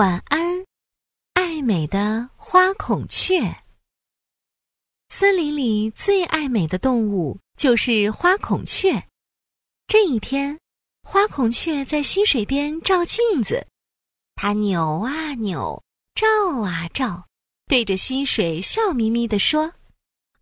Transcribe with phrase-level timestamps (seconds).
[0.00, 0.64] 晚安，
[1.34, 3.54] 爱美的花孔雀。
[5.10, 9.06] 森林里最爱美的动物就是花孔雀。
[9.86, 10.58] 这一天，
[11.02, 13.66] 花孔雀在溪水边照镜子，
[14.36, 15.84] 它扭啊扭，
[16.14, 16.26] 照
[16.62, 17.26] 啊照，
[17.66, 19.74] 对着溪水笑眯眯地说：“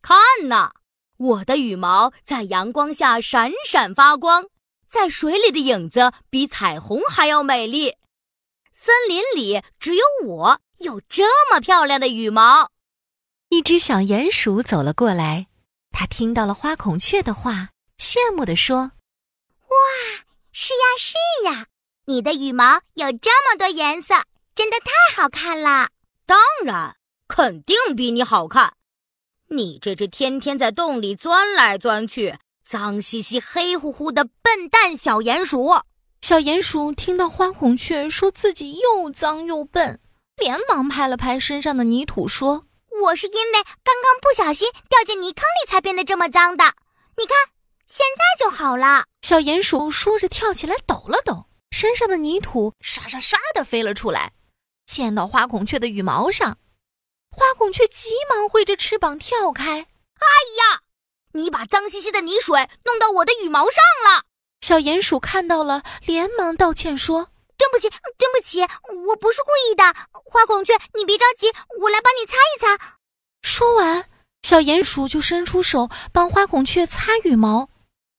[0.00, 0.16] 看
[0.46, 0.70] 呐，
[1.16, 4.44] 我的羽毛在阳光下闪闪发光，
[4.88, 7.96] 在水里的影子比彩虹还要美丽。”
[8.80, 12.70] 森林里只有我有这么漂亮的羽毛。
[13.48, 15.48] 一只小鼹鼠走了过来，
[15.90, 18.92] 它听到了花孔雀的话，羡慕地说
[19.66, 19.76] ：“哇，
[20.52, 21.14] 是呀是
[21.44, 21.66] 呀，
[22.04, 24.14] 你的羽毛有这么多颜色，
[24.54, 25.88] 真的太好看了。
[26.24, 28.74] 当然，肯定比你好看。
[29.48, 35.80] 你这只天天在洞里钻来钻去、脏兮兮、黑乎乎的笨蛋小鼹鼠。”
[36.20, 40.00] 小鼹鼠听到花孔雀说自己又脏又笨，
[40.36, 42.64] 连忙拍了拍身上的泥土，说
[43.02, 43.52] ：“我是因为
[43.82, 46.64] 刚刚不小心掉进泥坑里才变得这么脏的。
[47.16, 47.36] 你看，
[47.86, 54.32] 现在就好了。”小鼹鼠说着跳起来抖了抖，身上的泥土刷刷刷的飞了出来，
[54.86, 56.58] 溅到花孔雀的羽毛上。
[57.30, 59.86] 花孔雀急忙挥着翅膀跳开。
[60.18, 60.26] “哎
[60.58, 60.82] 呀，
[61.32, 64.24] 你把脏兮兮的泥水弄到我的羽毛上了！”
[64.60, 68.60] 小鼹鼠看到了，连忙道歉说：“对不起，对不起，
[69.06, 69.82] 我不是故意的。
[70.12, 71.48] 花孔雀，你别着急，
[71.80, 72.98] 我来帮你擦一擦。”
[73.42, 74.08] 说完，
[74.42, 77.70] 小鼹鼠就伸出手帮花孔雀擦羽毛。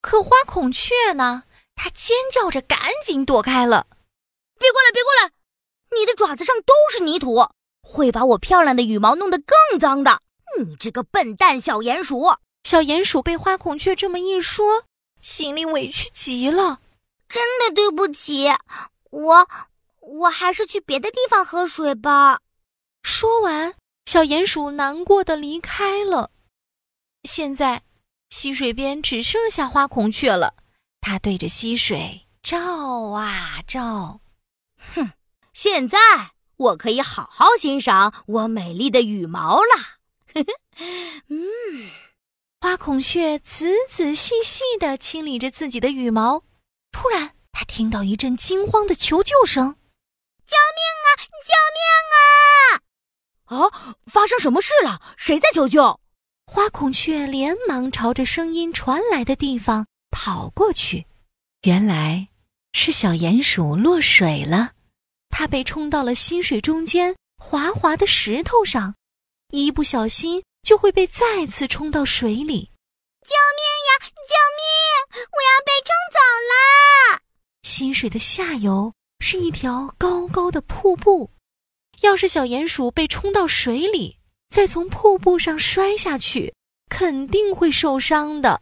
[0.00, 1.44] 可花孔雀呢？
[1.74, 3.86] 它尖叫着赶紧躲开了。
[4.58, 5.32] “别过来，别过来！
[5.98, 7.48] 你的爪子上都是泥土，
[7.82, 10.20] 会把我漂亮的羽毛弄得更脏的。
[10.58, 14.84] 你这个笨蛋小鼹鼠！”小鼹鼠被花孔雀这么一说。
[15.20, 16.80] 心里委屈极了，
[17.28, 18.48] 真的对不起，
[19.10, 19.48] 我
[20.00, 22.40] 我还是去别的地方喝水吧。
[23.02, 23.74] 说完，
[24.04, 26.30] 小鼹鼠难过的离开了。
[27.24, 27.82] 现在，
[28.28, 30.54] 溪水边只剩下花孔雀了，
[31.00, 34.20] 它对着溪水照啊照。
[34.94, 35.12] 哼，
[35.52, 35.98] 现在
[36.56, 39.98] 我可以好好欣赏我美丽的羽毛了。
[40.32, 40.52] 呵呵，
[41.28, 41.90] 嗯。
[42.58, 46.42] 花孔雀仔仔细细地清理着自己的羽毛，
[46.90, 49.76] 突然，它听到一阵惊慌的求救声
[50.46, 51.08] ：“救命啊！
[51.44, 53.60] 救命啊！”
[53.92, 55.00] 啊，发生什么事了？
[55.18, 56.00] 谁在求救？
[56.46, 61.06] 花孔雀连忙朝着声音传来的地方跑过去。
[61.62, 62.28] 原来
[62.72, 64.72] 是小鼹鼠落水了，
[65.28, 68.94] 它被冲到了溪水中间滑滑的石头上，
[69.50, 70.42] 一不小心。
[70.66, 72.72] 就会被再次冲到水里。
[73.22, 74.10] 救命呀！
[74.26, 75.28] 救命！
[75.30, 76.18] 我要被冲走
[76.50, 77.22] 了。
[77.62, 81.30] 溪水的下游是一条高高的瀑布，
[82.00, 84.18] 要是小鼹鼠被冲到水里，
[84.50, 86.52] 再从瀑布上摔下去，
[86.90, 88.60] 肯定会受伤的。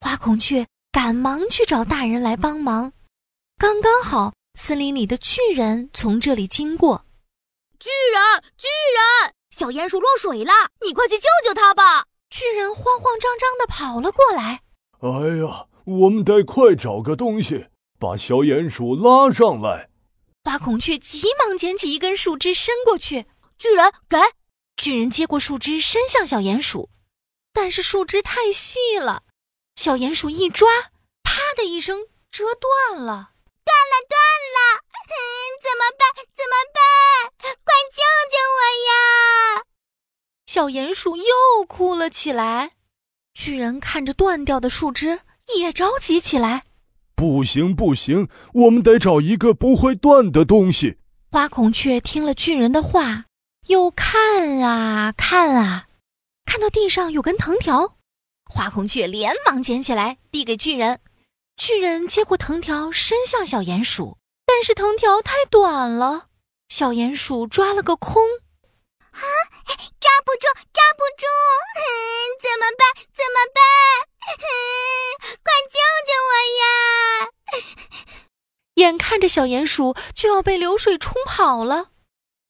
[0.00, 2.90] 花孔雀赶忙去找大人来帮忙。
[3.58, 7.04] 刚刚好，森林里的巨人从这里经过。
[7.78, 9.35] 巨人，巨人！
[9.56, 10.52] 小鼹鼠落水了，
[10.84, 12.04] 你快去救救它吧！
[12.28, 14.60] 巨人慌慌张张的跑了过来。
[15.00, 17.68] 哎呀，我们得快找个东西
[17.98, 19.88] 把小鼹鼠拉上来。
[20.44, 23.24] 花孔雀急忙捡起一根树枝伸过去。
[23.56, 24.18] 巨人给
[24.76, 26.90] 巨人接过树枝伸向小鼹鼠，
[27.54, 29.22] 但是树枝太细了，
[29.76, 30.68] 小鼹鼠一抓，
[31.22, 33.30] 啪的一声折断了。
[33.64, 34.20] 断了，断
[34.52, 34.82] 了！
[40.56, 42.70] 小鼹鼠又哭了起来。
[43.34, 45.20] 巨人看着断掉的树枝，
[45.58, 46.64] 也着急起来。
[47.14, 50.96] 不行，不行，我们得找一个不会断的东西。
[51.30, 53.26] 花孔雀听了巨人的话，
[53.66, 55.88] 又看啊看啊，
[56.46, 57.98] 看到地上有根藤条，
[58.46, 61.00] 花孔雀连忙捡起来，递给巨人。
[61.58, 64.16] 巨人接过藤条，伸向小鼹鼠，
[64.46, 66.28] 但是藤条太短了，
[66.70, 68.22] 小鼹鼠抓了个空。
[69.16, 69.24] 啊，
[69.98, 71.24] 抓不住，抓不住！
[72.42, 72.82] 怎么办？
[73.12, 73.58] 怎么办？
[75.42, 75.76] 快救
[76.06, 76.30] 救我
[76.60, 76.66] 呀！
[78.76, 81.88] 眼看着小鼹鼠就要被流水冲跑了，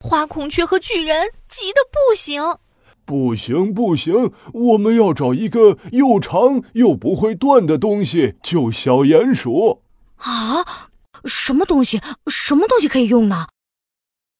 [0.00, 2.58] 花孔雀和巨人急得不行。
[3.04, 9.84] 不行不行，我们要找一个又长又不会断的东西救小鼹鼠。
[10.16, 10.90] 啊，
[11.24, 12.00] 什么东西？
[12.26, 13.46] 什么东西可以用呢？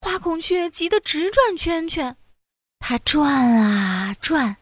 [0.00, 2.16] 花孔雀急得直转圈圈，
[2.78, 4.56] 它转啊转，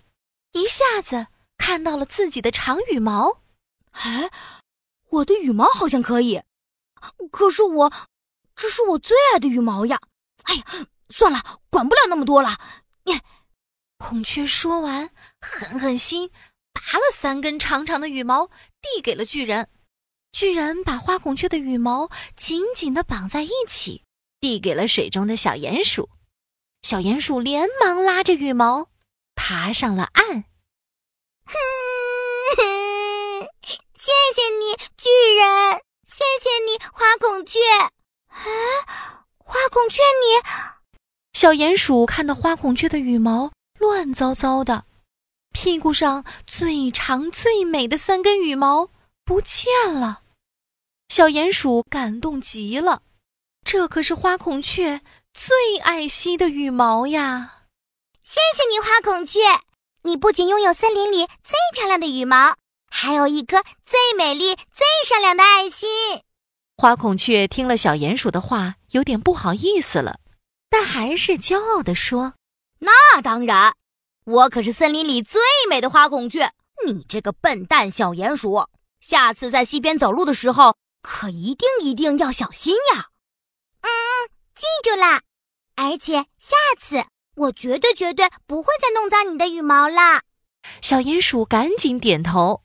[0.52, 1.26] 一下子
[1.58, 3.42] 看到了自己的长羽毛。
[3.92, 4.30] 哎，
[5.10, 6.42] 我的羽毛好像可以，
[7.30, 7.92] 可是我，
[8.56, 10.00] 这是我最爱的羽毛呀，
[10.44, 10.64] 哎呀，
[11.10, 12.58] 算了，管不了那么多了。
[13.04, 13.20] 你，
[13.98, 15.10] 孔雀说完，
[15.40, 16.30] 狠狠心
[16.72, 18.46] 拔了三根长长的羽毛，
[18.80, 19.68] 递给了巨人。
[20.32, 24.03] 巨人把花孔雀的羽毛紧紧地绑在一起，
[24.44, 26.10] 递给了水中的小鼹鼠。
[26.82, 28.90] 小鼹鼠连忙拉着羽毛，
[29.34, 30.44] 爬上了岸。
[31.46, 31.54] 哼，
[33.96, 35.08] 谢谢你，巨
[35.40, 35.80] 人！
[36.06, 37.58] 谢谢你，花孔雀！
[38.28, 40.42] 啊，花孔雀，你……
[41.32, 44.84] 小鼹鼠看到花孔雀的羽毛乱糟糟的，
[45.54, 48.90] 屁股上最长最美的三根羽毛
[49.24, 50.20] 不见了。
[51.08, 53.00] 小鼹鼠感动极了，
[53.64, 55.00] 这可是花孔雀
[55.32, 57.62] 最爱惜的羽毛呀！
[58.22, 59.40] 谢谢你，花孔雀，
[60.02, 62.56] 你不仅拥有森林里最漂亮的羽毛，
[62.90, 65.88] 还有一颗最美丽、最善良的爱心。
[66.76, 70.20] 花孔雀听了小鼹鼠的话，有点不好意思了，
[70.68, 72.34] 但还是骄傲地说
[72.80, 73.74] ：“那当然，
[74.24, 75.40] 我可是森林里最
[75.70, 76.52] 美的花孔雀。
[76.86, 78.66] 你这个笨蛋小鼹鼠，
[79.00, 80.76] 下次在溪边走路的时候。”
[81.06, 83.08] 可一定一定要小心呀！
[84.54, 85.22] 记住了。
[85.76, 87.04] 而且下次
[87.34, 90.22] 我绝对绝对不会再弄脏你的羽毛了。
[90.80, 92.62] 小鼹鼠赶紧点头。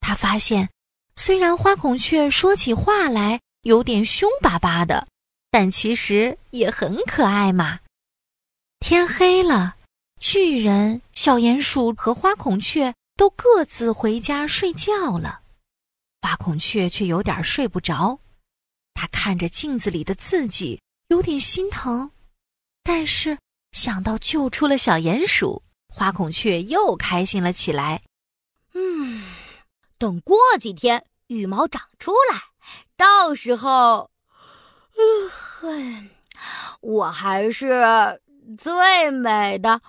[0.00, 0.70] 他发现，
[1.16, 5.08] 虽然花孔雀说起话来有点凶巴巴的，
[5.50, 7.80] 但其实也很可爱嘛。
[8.80, 9.76] 天黑了，
[10.20, 15.40] 巨人、小鼹鼠和花孔雀都各自回家睡觉了。
[16.20, 18.20] 花孔雀却有点睡不着，
[18.92, 22.10] 它看着镜子里的自己，有点心疼。
[22.82, 23.38] 但是
[23.72, 28.02] 想到救出了小鼹鼠，花孔雀又开心了起来。
[28.74, 29.24] 嗯，
[29.96, 32.40] 等过几天羽毛长出来，
[32.96, 34.10] 到时候，
[34.96, 36.10] 嗯哼，
[36.80, 38.20] 我还是
[38.58, 39.80] 最美的，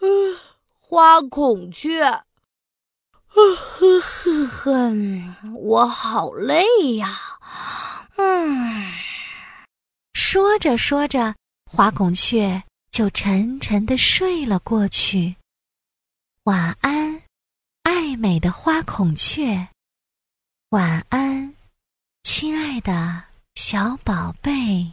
[0.00, 0.38] 嗯，
[0.80, 2.04] 花孔雀。
[3.30, 4.00] 呵呵
[4.46, 4.92] 呵，
[5.54, 7.16] 我好累呀。
[8.16, 8.87] 嗯，
[10.30, 11.34] 说着说着，
[11.64, 15.34] 花孔雀就沉沉的睡了过去。
[16.42, 17.22] 晚安，
[17.82, 19.68] 爱美的花孔雀。
[20.68, 21.54] 晚安，
[22.24, 24.92] 亲爱的小宝贝。